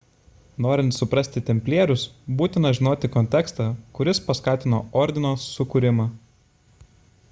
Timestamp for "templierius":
1.49-2.05